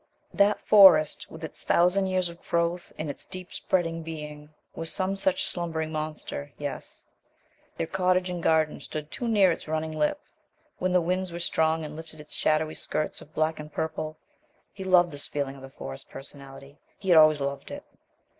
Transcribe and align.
That 0.33 0.59
Forest 0.59 1.29
with 1.29 1.43
its 1.43 1.63
thousand 1.63 2.07
years 2.07 2.27
of 2.27 2.41
growth 2.41 2.91
and 2.97 3.07
its 3.07 3.23
deep 3.23 3.53
spreading 3.53 4.01
being 4.01 4.49
was 4.73 4.91
some 4.91 5.15
such 5.15 5.43
slumbering 5.45 5.91
monster, 5.91 6.51
yes. 6.57 7.05
Their 7.77 7.85
cottage 7.85 8.27
and 8.27 8.41
garden 8.41 8.79
stood 8.81 9.11
too 9.11 9.27
near 9.27 9.51
its 9.51 9.67
running 9.67 9.91
lip. 9.95 10.19
When 10.79 10.91
the 10.93 11.01
winds 11.01 11.31
were 11.31 11.37
strong 11.37 11.85
and 11.85 11.95
lifted 11.95 12.19
its 12.19 12.33
shadowy 12.33 12.73
skirts 12.73 13.21
of 13.21 13.35
black 13.35 13.59
and 13.59 13.71
purple.... 13.71 14.17
He 14.73 14.83
loved 14.83 15.11
this 15.11 15.27
feeling 15.27 15.55
of 15.55 15.61
the 15.61 15.69
Forest 15.69 16.09
Personality; 16.09 16.79
he 16.97 17.09
had 17.09 17.17
always 17.19 17.39
loved 17.39 17.69
it. 17.69 17.83